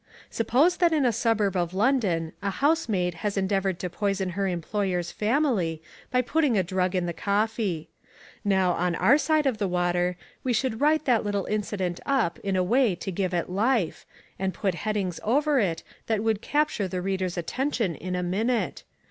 [0.31, 5.11] Suppose that in a suburb of London a housemaid has endeavoured to poison her employer's
[5.11, 7.87] family by putting a drug in the coffee.
[8.43, 12.55] Now on our side of the water we should write that little incident up in
[12.55, 14.07] a way to give it life,
[14.39, 18.81] and put headings over it that would capture the reader's attention in a minute.